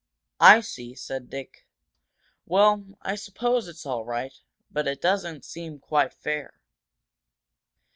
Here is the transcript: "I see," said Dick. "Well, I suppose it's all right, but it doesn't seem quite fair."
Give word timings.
"I 0.39 0.61
see," 0.61 0.95
said 0.95 1.29
Dick. 1.29 1.67
"Well, 2.47 2.97
I 3.03 3.13
suppose 3.13 3.67
it's 3.67 3.85
all 3.85 4.03
right, 4.03 4.33
but 4.71 4.87
it 4.87 4.99
doesn't 4.99 5.45
seem 5.45 5.77
quite 5.77 6.11
fair." 6.11 6.59